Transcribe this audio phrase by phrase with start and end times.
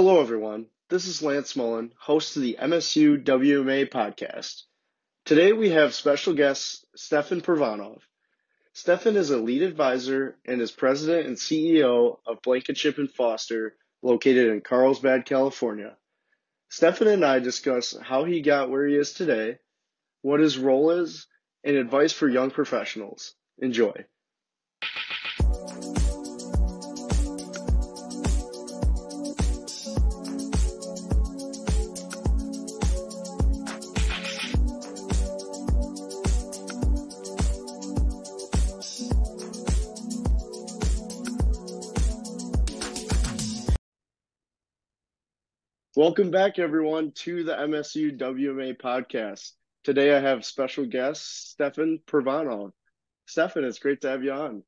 [0.00, 0.66] Hello, everyone.
[0.90, 4.62] This is Lance Mullen, host of the MSU WMA podcast.
[5.24, 7.98] Today we have special guest Stefan Prvanov.
[8.72, 14.52] Stefan is a lead advisor and is president and CEO of Blankinship and Foster, located
[14.52, 15.96] in Carlsbad, California.
[16.68, 19.58] Stefan and I discuss how he got where he is today,
[20.22, 21.26] what his role is,
[21.64, 23.34] and advice for young professionals.
[23.58, 24.04] Enjoy.
[45.98, 49.50] Welcome back, everyone, to the MSU WMA podcast.
[49.82, 52.70] Today I have special guest Stefan Prvanov.
[53.26, 54.62] Stefan, it's great to have you on.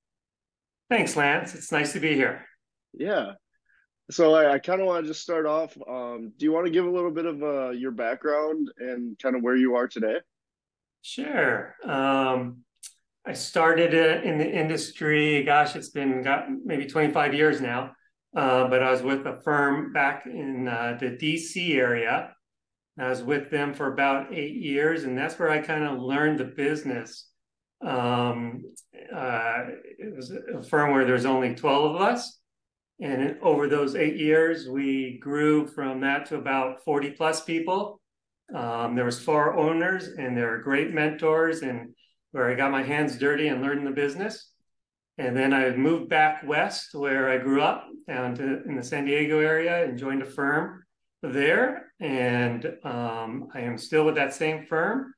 [0.89, 1.55] Thanks, Lance.
[1.55, 2.45] It's nice to be here.
[2.93, 3.35] Yeah.
[4.11, 5.77] So I, I kind of want to just start off.
[5.89, 9.37] Um, do you want to give a little bit of uh, your background and kind
[9.37, 10.17] of where you are today?
[11.03, 11.77] Sure.
[11.85, 12.65] Um,
[13.25, 17.93] I started uh, in the industry, gosh, it's been got maybe 25 years now.
[18.35, 22.33] Uh, but I was with a firm back in uh, the DC area.
[22.99, 26.39] I was with them for about eight years, and that's where I kind of learned
[26.39, 27.29] the business.
[27.85, 28.63] Um,
[29.15, 29.65] uh,
[29.99, 32.39] it was a firm where there's only 12 of us.
[33.01, 38.01] And over those eight years, we grew from that to about 40 plus people.
[38.55, 41.95] Um, there was four owners, and they were great mentors, and
[42.33, 44.53] where I got my hands dirty and learned the business.
[45.21, 49.05] And then I moved back west where I grew up down to, in the San
[49.05, 50.83] Diego area and joined a firm
[51.23, 51.93] there.
[52.01, 55.13] And um, I am still with that same firm,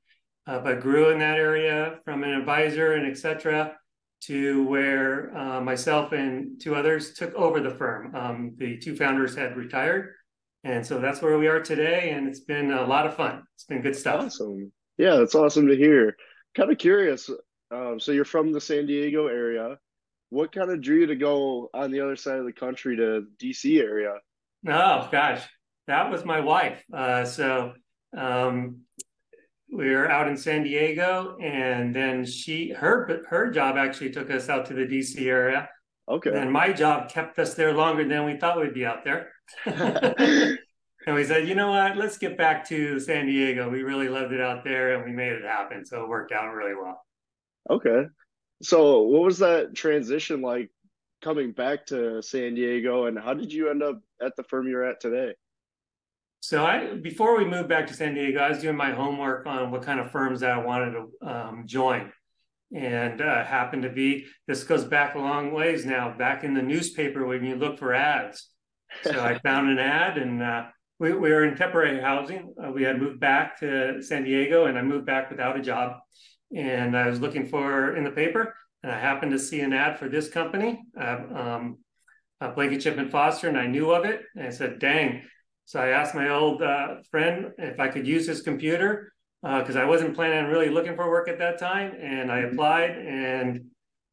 [0.49, 3.77] uh, but grew in that area from an advisor and etc.
[4.23, 8.13] to where uh, myself and two others took over the firm.
[8.17, 10.15] Um, the two founders had retired.
[10.65, 12.11] And so that's where we are today.
[12.11, 13.45] And it's been a lot of fun.
[13.55, 14.25] It's been good stuff.
[14.25, 14.73] Awesome.
[14.99, 16.17] Yeah, that's awesome to hear.
[16.57, 17.31] Kind of curious.
[17.71, 19.79] Um, so you're from the San Diego area
[20.33, 23.27] what kind of drew you to go on the other side of the country to
[23.39, 24.15] DC area?
[24.67, 25.43] Oh gosh,
[25.87, 26.83] that was my wife.
[26.91, 27.75] Uh, so
[28.17, 28.79] um,
[29.71, 34.49] we were out in San Diego, and then she her her job actually took us
[34.49, 35.69] out to the DC area.
[36.09, 36.33] Okay.
[36.35, 39.29] And my job kept us there longer than we thought we'd be out there.
[39.67, 41.99] and we said, you know what?
[41.99, 43.69] Let's get back to San Diego.
[43.69, 45.85] We really loved it out there, and we made it happen.
[45.85, 47.05] So it worked out really well.
[47.69, 48.07] Okay.
[48.63, 50.71] So, what was that transition like
[51.21, 54.85] coming back to San Diego, and how did you end up at the firm you're
[54.85, 55.35] at today?
[56.41, 59.73] So, I before we moved back to San Diego, I was doing my homework on
[59.73, 62.13] what kind of firms that I wanted to um, join,
[62.73, 66.15] and uh, happened to be this goes back a long ways now.
[66.17, 68.49] Back in the newspaper when you look for ads,
[69.03, 70.67] so I found an ad, and uh,
[71.01, 72.55] we, we were in temporary housing.
[72.63, 75.97] Uh, we had moved back to San Diego, and I moved back without a job
[76.55, 79.99] and I was looking for in the paper, and I happened to see an ad
[79.99, 81.79] for this company, uh, um,
[82.41, 85.23] uh, Blankinship and Foster, and I knew of it, and I said, "Dang!"
[85.65, 89.13] So I asked my old uh, friend if I could use his computer
[89.43, 92.41] because uh, I wasn't planning on really looking for work at that time, and I
[92.41, 93.65] applied, and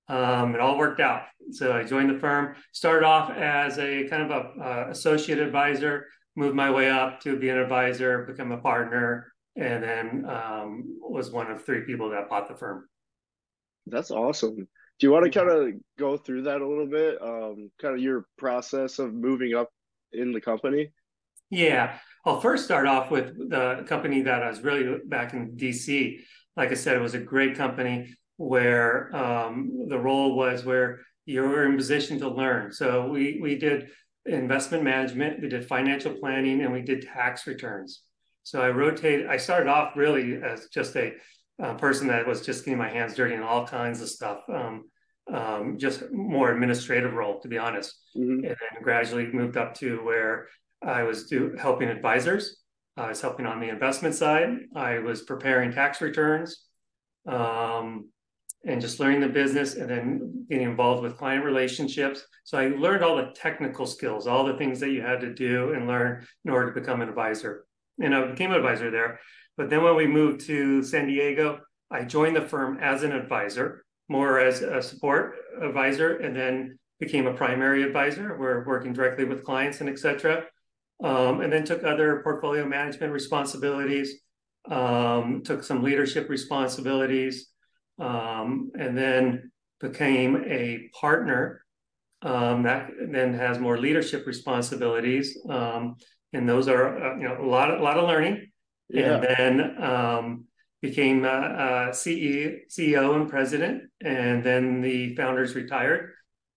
[0.08, 1.24] um, it all worked out.
[1.52, 6.08] So I joined the firm, started off as a kind of a uh, associate advisor,
[6.36, 11.32] moved my way up to be an advisor, become a partner, and then um, was
[11.32, 12.88] one of three people that bought the firm.
[13.86, 14.56] That's awesome.
[14.56, 17.22] Do you want to kind of go through that a little bit?
[17.22, 19.70] Um, kind of your process of moving up
[20.14, 20.92] in the company?
[21.50, 21.98] Yeah.
[22.26, 26.20] I'll first start off with the company that I was really back in DC.
[26.56, 31.42] Like I said, it was a great company where um, the role was where you
[31.42, 32.72] were in position to learn.
[32.72, 33.90] So we we did
[34.26, 38.04] investment management, we did financial planning, and we did tax returns.
[38.50, 39.28] So I rotated.
[39.28, 41.14] I started off really as just a
[41.78, 44.42] person that was just getting my hands dirty in all kinds of stuff.
[44.52, 44.86] Um,
[45.32, 48.44] um, just more administrative role, to be honest, mm-hmm.
[48.44, 50.48] and then gradually moved up to where
[50.84, 52.58] I was do, helping advisors.
[52.98, 54.50] I was helping on the investment side.
[54.76, 56.66] I was preparing tax returns,
[57.28, 58.10] um,
[58.66, 62.26] and just learning the business, and then getting involved with client relationships.
[62.46, 65.74] So I learned all the technical skills, all the things that you had to do
[65.74, 67.66] and learn in order to become an advisor
[68.00, 69.20] and I became an advisor there.
[69.58, 71.60] But then when we moved to San Diego,
[71.92, 77.28] I joined the firm as an advisor, more as a support advisor, and then became
[77.28, 78.38] a primary advisor.
[78.38, 80.44] We're working directly with clients and etc.
[81.04, 84.22] Um, and then took other portfolio management responsibilities,
[84.70, 87.48] um, took some leadership responsibilities,
[88.00, 91.64] um, and then became a partner
[92.22, 95.96] Um, that then has more leadership responsibilities, um,
[96.34, 98.48] and those are uh, you know a lot a lot of learning.
[98.90, 99.16] Yeah.
[99.16, 100.46] And then um,
[100.82, 106.12] became uh, uh, CE, CEO and president, and then the founders retired,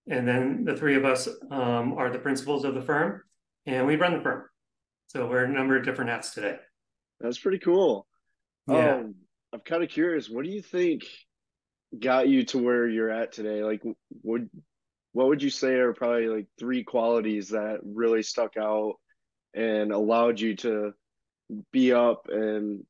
[0.09, 3.23] and then the three of us um, are the principals of the firm,
[3.67, 4.45] and we run the firm.
[5.09, 6.57] So we're a number of different hats today.
[7.21, 8.07] That's pretty cool.
[8.67, 8.97] Yeah.
[8.97, 9.15] Um,
[9.53, 10.31] I'm kind of curious.
[10.31, 11.05] What do you think
[11.99, 13.63] got you to where you're at today?
[13.63, 13.83] Like,
[14.23, 14.49] would
[15.13, 18.95] what would you say are probably like three qualities that really stuck out
[19.55, 20.93] and allowed you to
[21.71, 22.85] be up and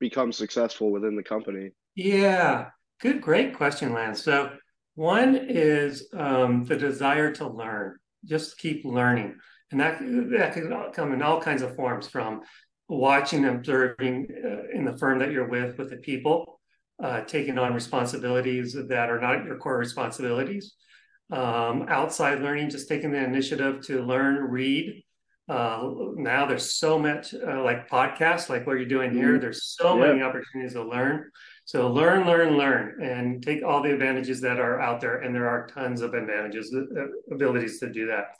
[0.00, 1.70] become successful within the company?
[1.94, 2.70] Yeah,
[3.00, 4.22] good, great question, Lance.
[4.22, 4.50] So,
[4.94, 9.36] one is um, the desire to learn, just keep learning.
[9.72, 12.42] And that, that can come in all kinds of forms from
[12.88, 16.60] watching, and observing uh, in the firm that you're with, with the people,
[17.02, 20.74] uh, taking on responsibilities that are not your core responsibilities.
[21.32, 25.04] Um, outside learning, just taking the initiative to learn, read,
[25.46, 29.40] uh, now there's so much uh, like podcasts like what you're doing here mm-hmm.
[29.40, 30.06] there's so yeah.
[30.06, 31.30] many opportunities to learn.
[31.66, 35.48] So learn learn learn and take all the advantages that are out there and there
[35.48, 38.36] are tons of advantages uh, abilities to do that.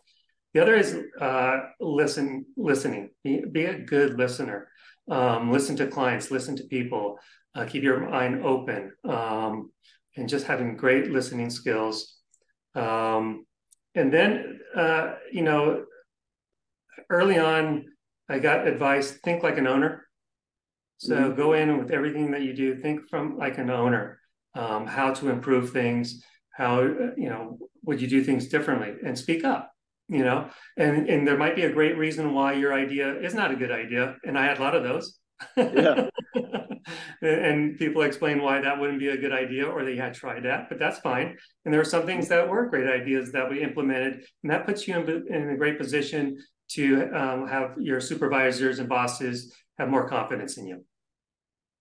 [0.55, 3.11] The other is uh, listen listening.
[3.23, 4.69] Be, be, a good listener.
[5.11, 7.19] Um, listen to clients listen to people
[7.55, 9.71] uh, keep your mind open um,
[10.17, 12.14] and just having great listening skills
[12.75, 13.47] um,
[13.95, 15.85] and then uh, you know
[17.11, 17.87] early on,
[18.29, 20.07] I got advice think like an owner.
[20.99, 21.37] So mm-hmm.
[21.37, 24.19] go in with everything that you do, think from like an owner,
[24.55, 26.23] um, how to improve things,
[26.53, 29.71] how, you know, would you do things differently and speak up,
[30.09, 33.51] you know, and, and there might be a great reason why your idea is not
[33.51, 34.17] a good idea.
[34.25, 35.19] And I had a lot of those.
[35.57, 36.09] Yeah.
[37.23, 40.69] and people explain why that wouldn't be a good idea or they had tried that,
[40.69, 41.37] but that's fine.
[41.65, 44.87] And there are some things that were great ideas that we implemented, and that puts
[44.87, 46.39] you in, in a great position
[46.71, 50.85] to um, have your supervisors and bosses have more confidence in you.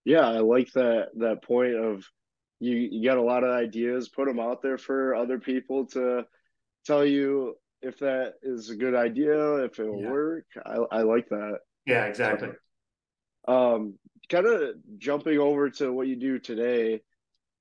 [0.04, 2.04] Yeah, I like that that point of
[2.60, 6.24] you you got a lot of ideas, put them out there for other people to
[6.84, 10.10] tell you if that is a good idea, if it'll yeah.
[10.10, 10.46] work.
[10.64, 11.58] I I like that.
[11.86, 12.50] Yeah, exactly.
[13.46, 13.94] Um,
[14.28, 17.02] kind of jumping over to what you do today,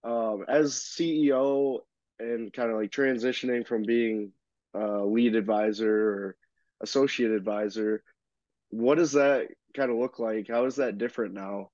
[0.04, 1.80] um, as CEO
[2.20, 4.32] and kind of like transitioning from being
[4.74, 6.36] a lead advisor or
[6.82, 8.04] associate advisor.
[8.70, 10.48] What does that kind of look like?
[10.48, 11.70] How is that different now?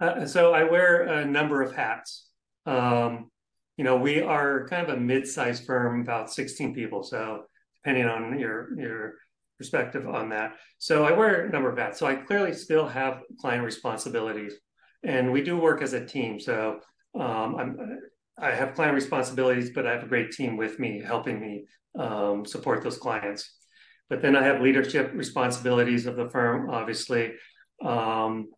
[0.00, 2.28] Uh, so I wear a number of hats.
[2.66, 3.30] Um,
[3.76, 7.02] you know, we are kind of a mid-sized firm, about 16 people.
[7.02, 7.44] So
[7.82, 9.14] depending on your your
[9.58, 10.54] perspective on that.
[10.78, 11.98] So I wear a number of hats.
[11.98, 14.54] So I clearly still have client responsibilities,
[15.02, 16.40] and we do work as a team.
[16.40, 16.80] So
[17.18, 17.98] um, I'm
[18.36, 21.66] I have client responsibilities, but I have a great team with me helping me
[21.98, 23.48] um, support those clients.
[24.10, 27.32] But then I have leadership responsibilities of the firm, obviously,
[27.82, 28.48] um,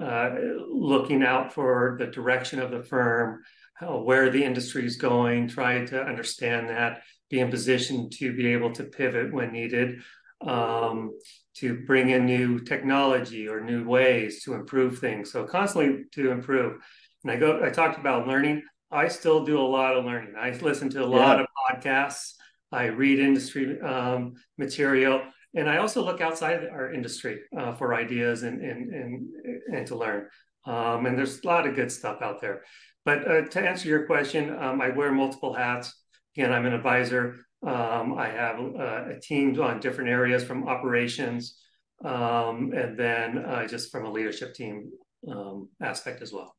[0.00, 0.30] uh,
[0.72, 3.42] looking out for the direction of the firm,
[3.74, 8.46] how, where the industry is going, trying to understand that, be in position to be
[8.52, 10.00] able to pivot when needed,
[10.46, 11.12] um,
[11.56, 15.30] to bring in new technology or new ways to improve things.
[15.30, 16.80] So constantly to improve.
[17.22, 18.62] And I go, I talked about learning.
[18.90, 20.34] I still do a lot of learning.
[20.38, 21.44] I listen to a lot yeah.
[21.44, 22.34] of podcasts.
[22.72, 25.22] I read industry um, material,
[25.54, 29.28] and I also look outside our industry uh, for ideas and, and, and,
[29.74, 30.28] and to learn.
[30.66, 32.62] Um, and there's a lot of good stuff out there.
[33.04, 35.94] But uh, to answer your question, um, I wear multiple hats.
[36.36, 37.36] Again, I'm an advisor.
[37.62, 41.60] Um, I have uh, a team on different areas from operations
[42.04, 44.90] um, and then uh, just from a leadership team
[45.30, 46.54] um, aspect as well.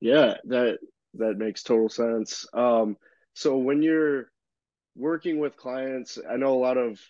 [0.00, 0.78] Yeah, that
[1.14, 2.46] that makes total sense.
[2.52, 2.96] Um,
[3.34, 4.30] so when you're
[4.96, 7.00] working with clients, I know a lot of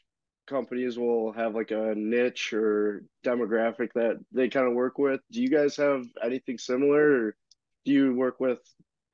[0.46, 5.20] companies will have like a niche or demographic that they kind of work with.
[5.30, 7.36] Do you guys have anything similar or
[7.84, 8.60] do you work with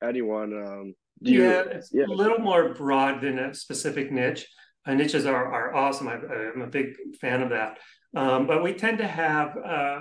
[0.01, 0.93] anyone?
[1.19, 2.05] You, yeah, it's yeah.
[2.05, 4.47] a little more broad than a specific niche.
[4.85, 6.07] Uh, niches are, are awesome.
[6.07, 7.79] I, am a big fan of that.
[8.15, 9.99] Um, but we tend to have uh,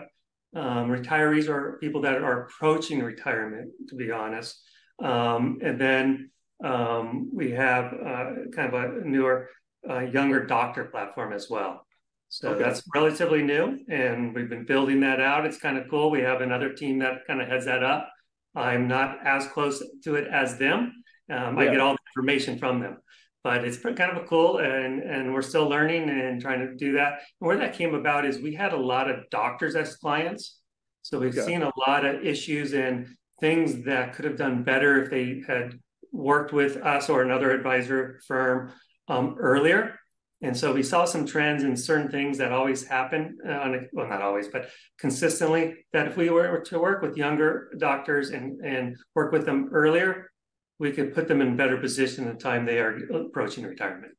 [0.55, 4.61] um, retirees or people that are approaching retirement, to be honest.
[5.03, 6.31] Um, and then
[6.65, 9.49] um, we have uh, kind of a newer,
[9.89, 11.87] uh, younger doctor platform as well.
[12.29, 12.65] So okay.
[12.65, 15.47] that's relatively new, and we've been building that out.
[15.47, 16.11] It's kind of cool.
[16.11, 18.11] We have another team that kind of heads that up.
[18.55, 20.93] I'm not as close to it as them.
[21.31, 21.63] Um, yeah.
[21.63, 22.99] I get all the information from them,
[23.43, 26.93] but it's kind of a cool, and and we're still learning and trying to do
[26.93, 27.21] that.
[27.41, 30.61] And where that came about is we had a lot of doctors as clients,
[31.03, 31.47] so we've okay.
[31.47, 33.09] seen a lot of issues and
[33.41, 35.79] things that could have done better if they had
[36.13, 38.73] worked with us or another advisor firm
[39.09, 39.99] um, earlier.
[40.43, 44.21] And so we saw some trends in certain things that always happen, uh, well, not
[44.21, 44.69] always, but
[44.99, 49.71] consistently, that if we were to work with younger doctors and, and work with them
[49.73, 50.31] earlier,
[50.79, 54.13] we could put them in better position at the time they are approaching retirement.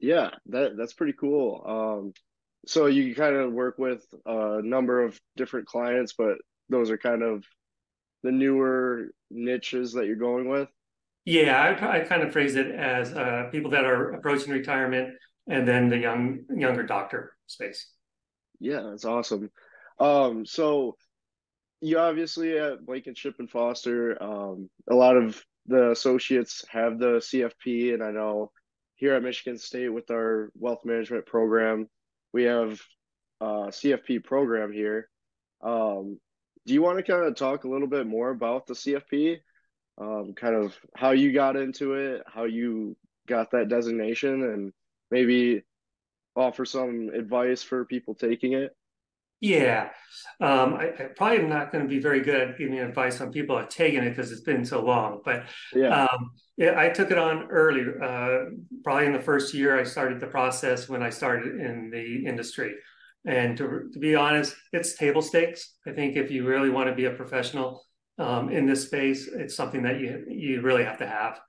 [0.00, 1.62] Yeah, that that's pretty cool.
[1.66, 2.12] Um,
[2.66, 7.22] so you kind of work with a number of different clients, but those are kind
[7.22, 7.44] of
[8.22, 10.68] the newer niches that you're going with.
[11.24, 15.14] Yeah, I, I kind of phrase it as uh, people that are approaching retirement,
[15.46, 17.88] and then the young younger doctor space.
[18.60, 19.50] Yeah, that's awesome.
[20.00, 20.96] Um, so
[21.80, 27.94] you obviously at Blankinship and Foster, um, a lot of the associates have the CFP,
[27.94, 28.50] and I know
[28.96, 31.88] here at Michigan State with our wealth management program,
[32.32, 32.80] we have
[33.40, 35.08] a CFP program here.
[35.62, 36.18] Um,
[36.66, 39.38] do you want to kind of talk a little bit more about the CFP?
[40.00, 44.72] Um, kind of how you got into it, how you got that designation, and
[45.10, 45.62] maybe
[46.36, 48.76] offer some advice for people taking it?
[49.40, 49.90] Yeah,
[50.40, 53.30] um, I, I, probably am not going to be very good at giving advice on
[53.30, 55.20] people are taking it because it's been so long.
[55.24, 56.06] But yeah.
[56.06, 57.84] Um, yeah, I took it on early.
[58.02, 58.50] Uh,
[58.82, 62.74] probably in the first year, I started the process when I started in the industry.
[63.24, 65.76] And to, to be honest, it's table stakes.
[65.86, 67.84] I think if you really want to be a professional
[68.18, 71.40] um, in this space, it's something that you you really have to have.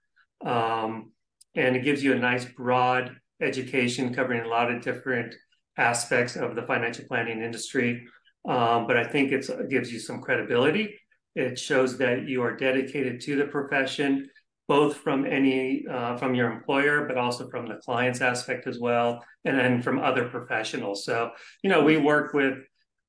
[0.45, 1.11] Um,
[1.55, 5.33] and it gives you a nice broad education covering a lot of different
[5.79, 8.05] aspects of the financial planning industry.
[8.47, 10.99] Um, but I think it gives you some credibility.
[11.35, 14.29] It shows that you are dedicated to the profession,
[14.67, 19.23] both from any uh, from your employer, but also from the client's aspect as well,
[19.45, 21.05] and then from other professionals.
[21.05, 21.31] So,
[21.63, 22.59] you know, we work with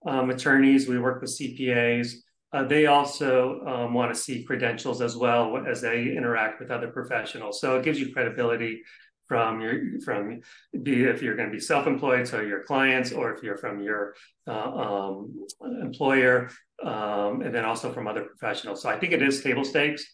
[0.06, 2.14] um, attorneys, we work with CPAs.
[2.52, 6.88] Uh, they also um, want to see credentials as well as they interact with other
[6.88, 7.60] professionals.
[7.60, 8.82] So it gives you credibility
[9.30, 10.40] from your from
[10.82, 14.16] be if you're going to be self-employed, so your clients, or if you're from your
[14.48, 15.46] uh, um,
[15.86, 16.50] employer,
[16.82, 18.82] um, and then also from other professionals.
[18.82, 20.04] So I think it is table stakes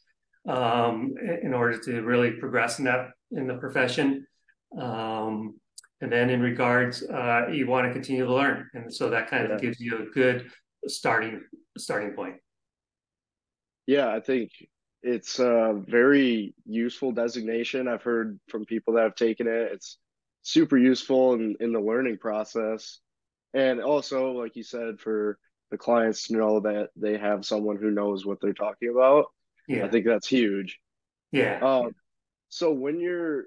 [0.47, 4.27] um, in order to really progress in that in the profession.
[4.79, 5.59] Um,
[6.03, 9.45] and then in regards, uh, you want to continue to learn, and so that kind
[9.47, 9.65] of yeah.
[9.65, 10.51] gives you a good
[10.87, 11.41] starting
[11.79, 12.37] starting point.
[13.87, 14.51] Yeah, I think
[15.03, 17.89] it's a very useful designation.
[17.89, 19.71] I've heard from people that have taken it.
[19.73, 19.99] It's
[20.43, 23.01] super useful in, in the learning process.
[23.55, 25.39] And also, like you said, for
[25.71, 29.27] the clients to know that they have someone who knows what they're talking about.
[29.69, 29.85] Yeah.
[29.85, 30.79] I think that's huge.
[31.33, 31.59] Yeah.
[31.61, 31.95] Um,
[32.49, 33.45] so when you're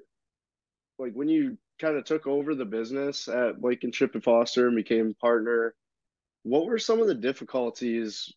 [0.98, 5.16] like when you kind of took over the business at Blankinship and Foster and became
[5.22, 5.74] partner,
[6.44, 8.34] what were some of the difficulties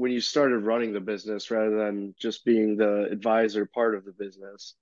[0.00, 4.12] when you started running the business rather than just being the advisor part of the
[4.12, 4.74] business?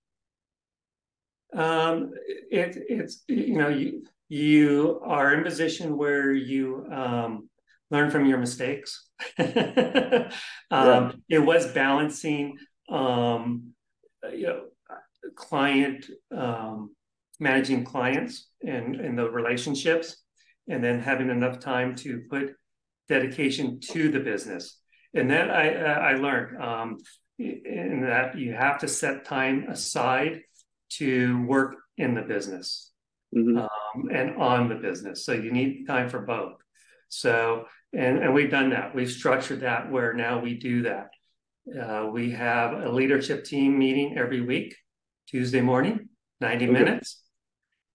[1.53, 2.13] Um,
[2.51, 7.49] it, it's you know you you are in a position where you um,
[7.91, 9.09] learn from your mistakes.
[9.39, 9.49] um,
[10.71, 11.11] yeah.
[11.29, 12.57] It was balancing,
[12.89, 13.73] um,
[14.33, 14.61] you know,
[15.35, 16.95] client um,
[17.41, 20.23] managing clients and and the relationships,
[20.69, 22.55] and then having enough time to put
[23.09, 24.79] dedication to the business
[25.19, 26.99] and that I I learned um,
[27.39, 30.41] in that you have to set time aside
[30.91, 32.91] to work in the business
[33.35, 33.59] mm-hmm.
[33.59, 35.25] um, and on the business.
[35.25, 36.55] So you need time for both.
[37.09, 38.95] So and and we've done that.
[38.95, 41.09] We've structured that where now we do that.
[41.69, 44.75] Uh, we have a leadership team meeting every week,
[45.27, 46.09] Tuesday morning,
[46.41, 46.73] ninety okay.
[46.73, 47.23] minutes,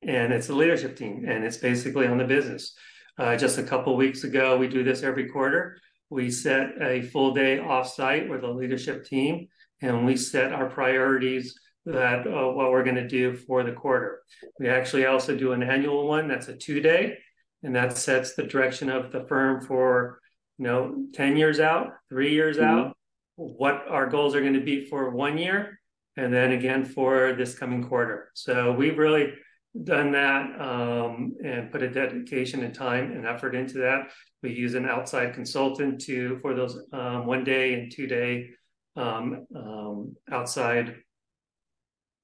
[0.01, 2.75] and it's a leadership team, and it's basically on the business.
[3.17, 5.77] Uh, just a couple weeks ago, we do this every quarter
[6.13, 9.47] we set a full day offsite with a leadership team,
[9.81, 14.21] and we set our priorities that uh, what we're going to do for the quarter.
[14.59, 17.17] We actually also do an annual one that's a two day,
[17.63, 20.19] and that sets the direction of the firm for
[20.59, 22.87] you know 10 years out, three years mm-hmm.
[22.87, 22.97] out,
[23.35, 25.79] what our goals are going to be for one year,
[26.15, 28.29] and then again for this coming quarter.
[28.35, 29.33] So we've really
[29.81, 34.11] done that um, and put a dedication and time and effort into that.
[34.43, 38.49] We use an outside consultant to for those um, one day and two day
[38.95, 40.95] um, um outside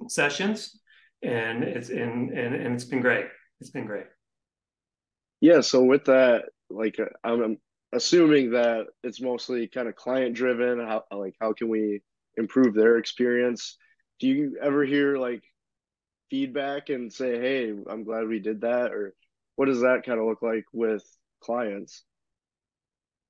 [0.08, 0.80] sessions,
[1.24, 3.26] and it's in and, and it's been great.
[3.60, 4.06] It's been great.
[5.42, 5.62] Yeah.
[5.62, 7.58] So with that, like I'm
[7.94, 10.80] assuming that it's mostly kind of client driven.
[10.80, 12.02] How like how can we
[12.38, 13.78] improve their experience?
[14.20, 15.44] Do you ever hear like
[16.30, 19.14] feedback and say, "Hey, I'm glad we did that," or
[19.56, 21.04] what does that kind of look like with
[21.42, 22.04] clients?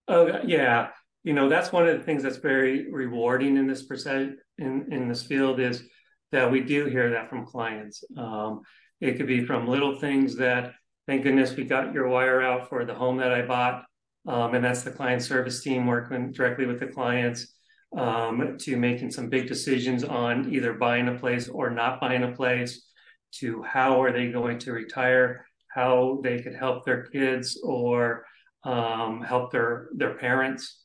[0.07, 0.89] Oh yeah,
[1.23, 5.07] you know that's one of the things that's very rewarding in this percent in, in
[5.07, 5.83] this field is
[6.31, 8.03] that we do hear that from clients.
[8.17, 8.61] Um,
[9.01, 10.73] it could be from little things that,
[11.07, 13.85] thank goodness we got your wire out for the home that I bought.
[14.27, 17.55] Um, and that's the client service team working directly with the clients
[17.97, 22.31] um, to making some big decisions on either buying a place or not buying a
[22.33, 22.85] place
[23.31, 28.25] to how are they going to retire, how they could help their kids or
[28.63, 30.83] um, help their their parents,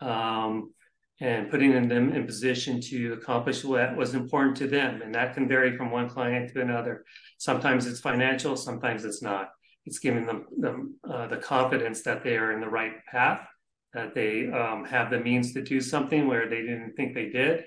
[0.00, 0.72] um,
[1.20, 5.00] and putting them in position to accomplish what was important to them.
[5.02, 7.04] And that can vary from one client to another.
[7.38, 9.50] Sometimes it's financial, sometimes it's not.
[9.86, 13.46] It's giving them, them uh, the confidence that they are in the right path,
[13.94, 17.64] that they um, have the means to do something where they didn't think they did.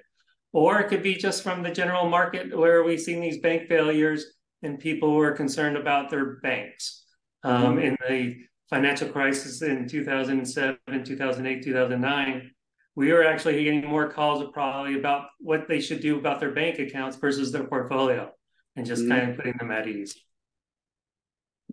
[0.52, 4.26] Or it could be just from the general market where we've seen these bank failures
[4.64, 7.06] and people were concerned about their banks.
[7.44, 7.80] Um, mm-hmm.
[7.80, 8.36] In the
[8.70, 12.52] financial crisis in 2007, 2008, 2009,
[12.96, 16.80] we were actually getting more calls probably about what they should do about their bank
[16.80, 18.30] accounts versus their portfolio
[18.76, 19.12] and just mm-hmm.
[19.12, 20.20] kind of putting them at ease.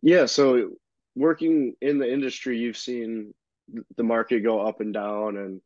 [0.03, 0.27] Yeah.
[0.27, 0.71] So
[1.15, 3.35] working in the industry, you've seen
[3.97, 5.61] the market go up and down and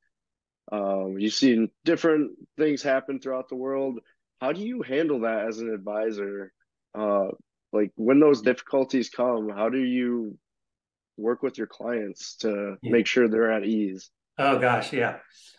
[0.71, 3.99] um, you've seen different things happen throughout the world.
[4.41, 6.53] How do you handle that as an advisor?
[6.95, 7.29] Uh,
[7.73, 10.39] like when those difficulties come, how do you
[11.17, 12.93] work with your clients to yeah.
[12.93, 14.11] make sure they're at ease?
[14.39, 15.19] Oh gosh, yeah.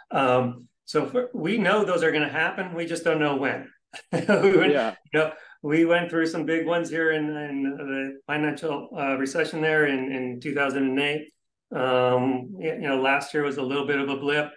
[0.10, 2.74] Um, so for, we know those are going to happen.
[2.74, 3.70] We just don't know when.
[4.12, 4.96] we went, yeah.
[5.14, 9.62] You know, we went through some big ones here in, in the financial uh, recession
[9.62, 11.32] there in, in 2008.
[11.74, 14.52] Um, you know, last year was a little bit of a blip,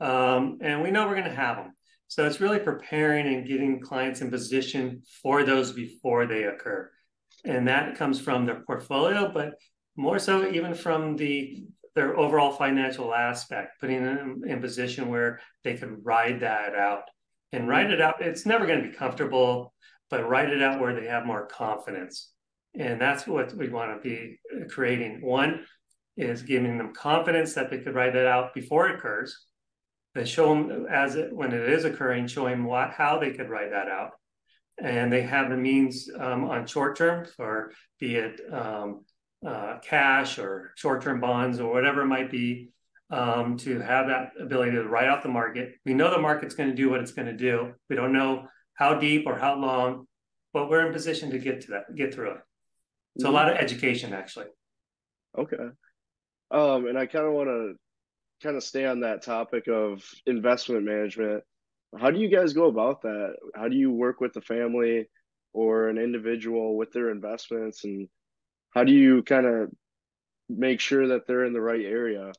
[0.00, 1.72] um, and we know we're going to have them.
[2.08, 6.90] So it's really preparing and getting clients in position for those before they occur.
[7.44, 9.54] And that comes from their portfolio, but
[9.96, 15.74] more so even from the their overall financial aspect, putting them in position where they
[15.74, 17.04] could ride that out
[17.52, 18.20] and ride it out.
[18.20, 19.72] It's never going to be comfortable,
[20.10, 22.32] but ride it out where they have more confidence.
[22.78, 24.38] And that's what we want to be
[24.68, 25.22] creating.
[25.22, 25.64] One
[26.18, 29.45] is giving them confidence that they could ride that out before it occurs.
[30.16, 33.50] They show them as it when it is occurring, show them what how they could
[33.50, 34.12] ride that out,
[34.82, 39.04] and they have the means um, on short term, or be it um,
[39.46, 42.70] uh, cash or short-term bonds or whatever it might be
[43.10, 45.74] um, to have that ability to write out the market.
[45.84, 47.72] We know the market's going to do what it's going to do.
[47.88, 50.06] We don't know how deep or how long,
[50.52, 52.38] but we're in position to get to that, get through it.
[53.18, 53.34] So mm-hmm.
[53.34, 54.46] a lot of education, actually.
[55.38, 55.56] Okay.
[56.50, 57.74] Um, and I kind of want to
[58.42, 61.42] kind of stay on that topic of investment management.
[61.98, 63.36] How do you guys go about that?
[63.54, 65.08] How do you work with the family
[65.52, 68.08] or an individual with their investments and
[68.74, 69.70] how do you kind of
[70.50, 72.32] make sure that they're in the right area?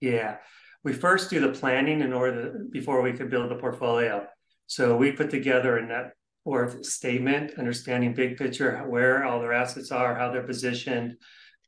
[0.00, 0.36] Yeah,
[0.82, 4.26] we first do the planning in order to, before we could build the portfolio.
[4.66, 6.12] So we put together a net
[6.44, 11.16] worth statement, understanding big picture where all their assets are, how they're positioned,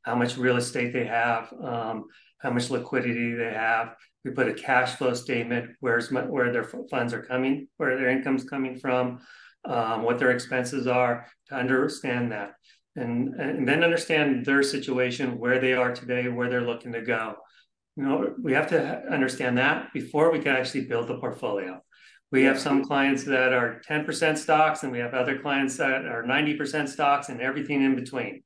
[0.03, 2.05] how much real estate they have, um,
[2.41, 3.95] how much liquidity they have.
[4.23, 8.43] We put a cash flow statement, where's where their funds are coming, where their income's
[8.43, 9.19] coming from,
[9.65, 12.53] um, what their expenses are, to understand that
[12.95, 17.35] and, and then understand their situation, where they are today, where they're looking to go.
[17.95, 21.81] You know, we have to understand that before we can actually build the portfolio.
[22.31, 26.23] We have some clients that are 10% stocks, and we have other clients that are
[26.23, 28.43] 90% stocks and everything in between.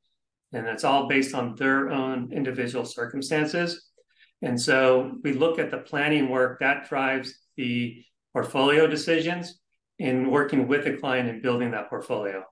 [0.53, 3.89] And it's all based on their own individual circumstances.
[4.41, 8.03] And so we look at the planning work that drives the
[8.34, 9.60] portfolio decisions
[9.97, 12.43] in working with the client and building that portfolio.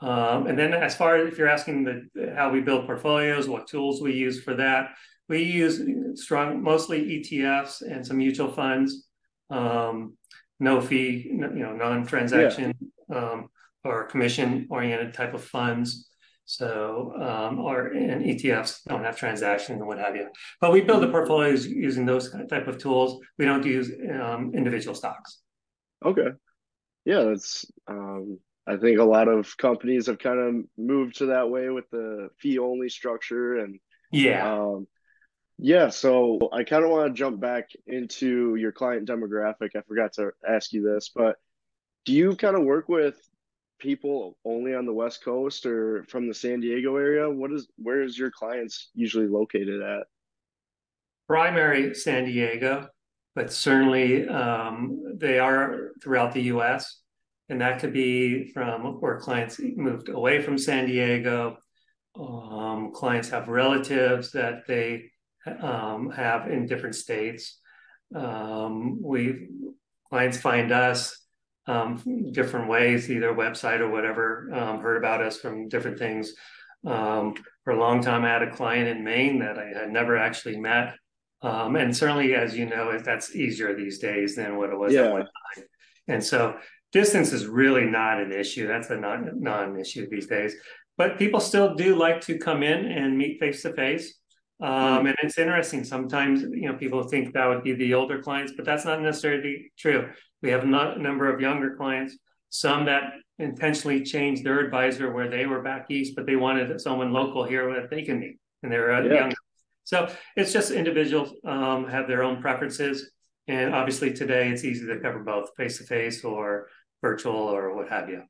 [0.00, 3.66] Um, and then as far as if you're asking the, how we build portfolios, what
[3.66, 4.90] tools we use for that,
[5.28, 5.80] we use
[6.14, 9.06] strong, mostly ETFs and some mutual funds,
[9.50, 10.16] um,
[10.58, 12.74] no fee, you know, non-transaction
[13.08, 13.16] yeah.
[13.16, 13.48] um,
[13.84, 16.09] or commission-oriented type of funds.
[16.50, 20.26] So, um, or and ETFs don't have transactions and what have you.
[20.60, 23.20] But we build the portfolios using those kind type of tools.
[23.38, 23.88] We don't use
[24.20, 25.42] um, individual stocks.
[26.04, 26.30] Okay.
[27.04, 31.48] Yeah, that's um, I think a lot of companies have kind of moved to that
[31.48, 33.78] way with the fee only structure and
[34.10, 34.52] yeah.
[34.52, 34.88] Um,
[35.56, 39.76] yeah, so I kind of want to jump back into your client demographic.
[39.76, 41.36] I forgot to ask you this, but
[42.06, 43.14] do you kind of work with
[43.80, 47.28] people only on the West Coast or from the San Diego area?
[47.28, 50.06] What is where is your clients usually located at?
[51.26, 52.88] Primary San Diego,
[53.34, 57.00] but certainly um, they are throughout the U.S
[57.50, 61.58] and that could be from where clients moved away from San Diego.
[62.18, 65.10] Um, clients have relatives that they
[65.60, 67.58] um, have in different states.
[68.14, 69.48] Um, we
[70.08, 71.19] clients find us
[71.70, 76.34] um, different ways, either website or whatever, um, heard about us from different things.
[76.86, 80.16] Um, for a long time, I had a client in Maine that I had never
[80.16, 80.94] actually met.
[81.42, 85.02] Um, and certainly, as you know, that's easier these days than what it was yeah.
[85.02, 85.64] at one time.
[86.08, 86.56] And so
[86.92, 88.66] distance is really not an issue.
[88.66, 90.54] That's a non, non-issue these days.
[90.98, 94.14] But people still do like to come in and meet face to face.
[94.60, 95.84] Um, and it's interesting.
[95.84, 99.72] Sometimes, you know, people think that would be the older clients, but that's not necessarily
[99.78, 100.10] true.
[100.42, 102.16] We have a number of younger clients,
[102.48, 107.12] some that intentionally changed their advisor where they were back east, but they wanted someone
[107.12, 109.14] local here that they can meet, and they're uh, yeah.
[109.14, 109.36] younger.
[109.84, 113.10] So it's just individuals um, have their own preferences,
[113.48, 116.68] and obviously today it's easy to cover both face to face or
[117.02, 118.22] virtual or what have you.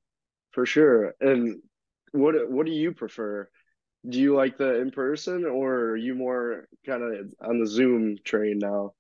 [0.52, 1.14] For sure.
[1.20, 1.60] And
[2.12, 3.48] what what do you prefer?
[4.08, 8.16] Do you like the in person or are you more kind of on the Zoom
[8.24, 8.94] train now?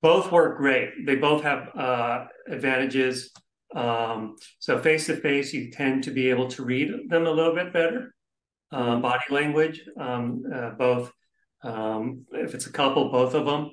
[0.00, 1.06] Both work great.
[1.06, 3.30] They both have uh, advantages.
[3.74, 7.54] Um, so face to face, you tend to be able to read them a little
[7.54, 8.14] bit better.
[8.70, 11.12] Uh, body language, um, uh, both.
[11.62, 13.70] Um, if it's a couple, both of them.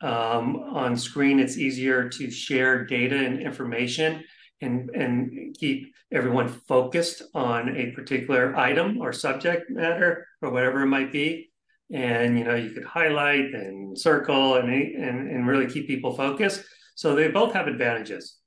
[0.00, 4.24] Um, on screen, it's easier to share data and information
[4.60, 10.86] and and keep everyone focused on a particular item or subject matter or whatever it
[10.86, 11.50] might be
[11.92, 16.64] and you know you could highlight and circle and and, and really keep people focused
[16.94, 18.38] so they both have advantages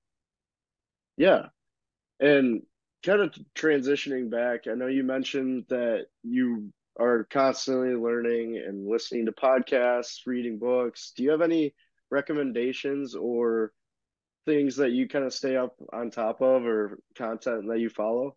[1.17, 1.45] yeah
[2.19, 2.61] and
[3.05, 9.25] kind of transitioning back i know you mentioned that you are constantly learning and listening
[9.25, 11.73] to podcasts reading books do you have any
[12.11, 13.71] recommendations or
[14.45, 18.35] things that you kind of stay up on top of or content that you follow?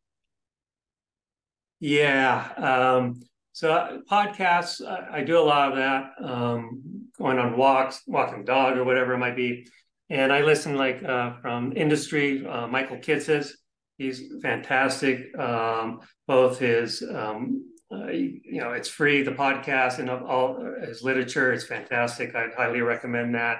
[1.81, 2.53] Yeah.
[2.57, 6.83] Um, so uh, podcasts, I, I, do a lot of that, um,
[7.19, 9.67] going on walks, walking dog or whatever it might be.
[10.11, 13.51] And I listen like uh, from industry, uh, Michael Kitces.
[13.99, 15.37] He's fantastic.
[15.39, 21.53] Um, both his, um, uh, you know, it's free, the podcast and all his literature
[21.53, 22.35] is fantastic.
[22.35, 23.59] I'd highly recommend that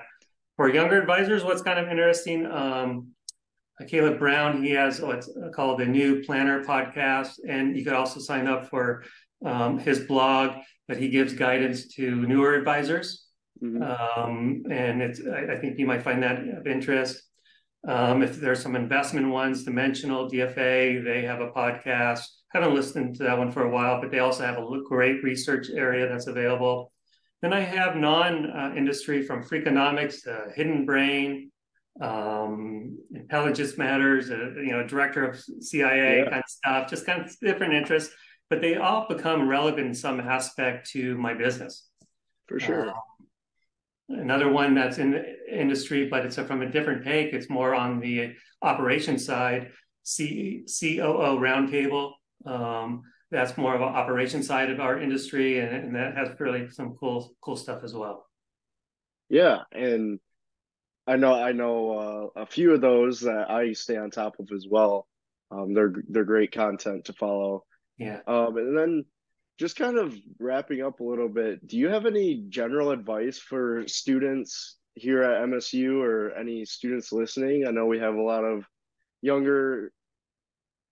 [0.57, 3.09] for younger advisors, what's kind of interesting, um,
[3.89, 8.47] Caleb Brown, he has what's called the New Planner podcast, and you could also sign
[8.47, 9.03] up for
[9.45, 10.57] um, his blog
[10.89, 13.27] that he gives guidance to newer advisors.
[13.63, 13.83] Mm-hmm.
[13.83, 17.23] Um, and it's, I, I, think you might find that of interest.
[17.87, 22.25] Um, if there's some investment ones, Dimensional, DFA, they have a podcast.
[22.53, 25.69] Haven't listened to that one for a while, but they also have a great research
[25.71, 26.93] area that's available.
[27.41, 31.51] Then I have non-industry from Freakonomics to Hidden Brain,
[32.01, 36.31] um, Intelligence Matters, uh, you know, director of CIA yeah.
[36.31, 38.15] kind of stuff, just kind of different interests,
[38.53, 41.89] but they all become relevant in some aspect to my business.
[42.49, 42.91] For sure.
[42.91, 42.95] Um,
[44.11, 47.33] another one that's in the industry, but it's a, from a different take.
[47.33, 49.71] It's more on the operation side.
[50.03, 52.13] C- COO Roundtable.
[52.45, 56.69] Um, that's more of an operation side of our industry, and, and that has really
[56.69, 58.27] some cool cool stuff as well.
[59.31, 60.21] Yeah, and
[61.07, 64.53] I know I know uh, a few of those that I stay on top of
[64.53, 65.09] as well.
[65.51, 67.65] Um, they're they're great content to follow.
[67.99, 68.21] Yeah.
[68.27, 69.05] Um, and then
[69.59, 73.87] just kind of wrapping up a little bit, do you have any general advice for
[73.87, 77.67] students here at MSU or any students listening?
[77.67, 78.65] I know we have a lot of
[79.21, 79.93] younger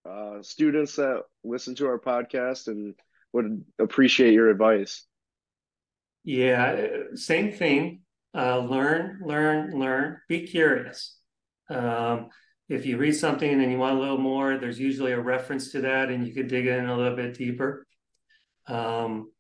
[0.09, 2.95] uh, students that listen to our podcast and
[3.33, 5.07] would appreciate your advice.
[6.25, 8.03] Yeah, same thing.
[8.35, 10.19] Uh, learn, learn, learn.
[10.29, 11.17] Be curious.
[11.69, 12.29] Um,
[12.71, 15.81] if you read something and you want a little more, there's usually a reference to
[15.81, 17.85] that, and you can dig in a little bit deeper.
[18.69, 19.33] Um,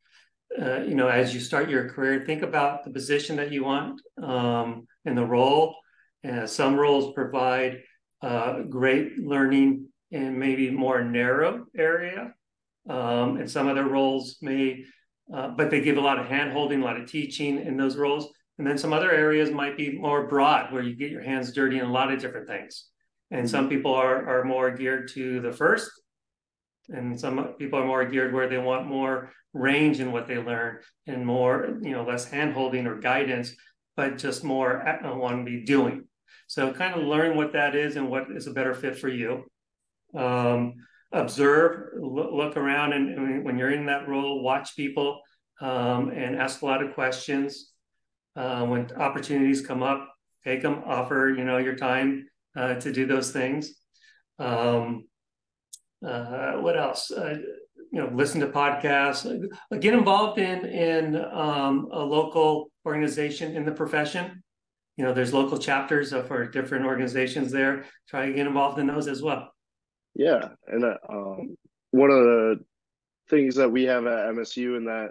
[0.61, 4.03] uh, you know, as you start your career, think about the position that you want
[4.21, 5.77] um, and the role.
[6.29, 7.83] Uh, some roles provide
[8.21, 12.35] uh, great learning in maybe more narrow area.
[12.89, 14.85] Um, and some other roles may,
[15.33, 17.97] uh, but they give a lot of hand holding, a lot of teaching in those
[17.97, 18.33] roles.
[18.59, 21.79] And then some other areas might be more broad, where you get your hands dirty
[21.79, 22.91] in a lot of different things.
[23.31, 25.91] And some people are, are more geared to the first,
[26.89, 30.79] and some people are more geared where they want more range in what they learn
[31.07, 33.55] and more, you know, less hand holding or guidance,
[33.97, 36.05] but just more uh, want to be doing.
[36.49, 39.45] So kind of learn what that is and what is a better fit for you
[40.15, 40.75] um,
[41.13, 45.21] observe, look, look around, and, and, when you're in that role, watch people
[45.61, 47.73] um, and ask a lot of questions.
[48.37, 50.09] Uh, when opportunities come up,
[50.45, 50.83] take them.
[50.87, 53.75] Offer you know your time uh, to do those things.
[54.39, 55.05] Um,
[56.07, 57.11] uh, what else?
[57.11, 57.39] Uh,
[57.93, 59.25] you know, listen to podcasts.
[59.81, 64.43] Get involved in in um, a local organization in the profession.
[64.97, 67.85] you know, there's local chapters for different organizations there.
[68.09, 69.53] Try to get involved in those as well.
[70.15, 71.57] Yeah, and uh, um,
[71.91, 72.61] one of the
[73.29, 75.11] things that we have at MSU and that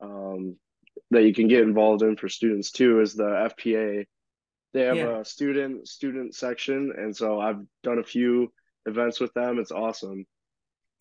[0.00, 0.56] um,
[1.10, 4.04] that you can get involved in for students too is the FPA.
[4.76, 5.20] They have yeah.
[5.20, 8.52] a student student section, and so I've done a few
[8.84, 9.58] events with them.
[9.58, 10.26] It's awesome.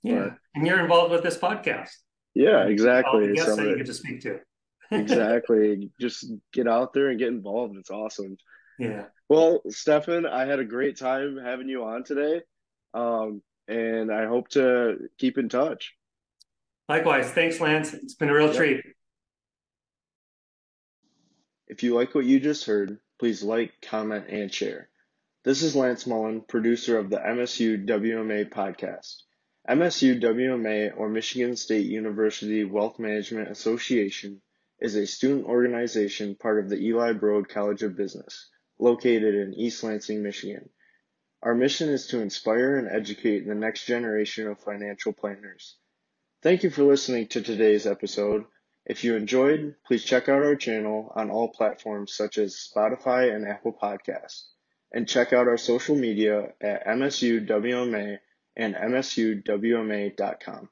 [0.01, 1.89] Yeah, but, and you're involved with this podcast.
[2.33, 3.33] Yeah, exactly.
[3.35, 4.39] Yes, so that you get to speak to.
[4.91, 5.91] exactly.
[5.99, 7.75] Just get out there and get involved.
[7.75, 8.37] It's awesome.
[8.79, 9.07] Yeah.
[9.27, 12.43] Well, Stefan, I had a great time having you on today.
[12.93, 15.95] Um, and I hope to keep in touch.
[16.87, 17.29] Likewise.
[17.29, 17.93] Thanks, Lance.
[17.93, 18.55] It's been a real yep.
[18.55, 18.81] treat.
[21.67, 24.89] If you like what you just heard, please like, comment, and share.
[25.43, 29.23] This is Lance Mullen, producer of the MSU WMA podcast.
[29.69, 34.41] MSU WMA, or Michigan State University Wealth Management Association,
[34.79, 38.49] is a student organization part of the Eli Broad College of Business,
[38.79, 40.69] located in East Lansing, Michigan.
[41.41, 45.77] Our mission is to inspire and educate the next generation of financial planners.
[46.41, 48.45] Thank you for listening to today's episode.
[48.85, 53.47] If you enjoyed, please check out our channel on all platforms such as Spotify and
[53.47, 54.43] Apple Podcasts,
[54.91, 58.19] and check out our social media at MSUWMA
[58.55, 60.69] and MSUWMA.com.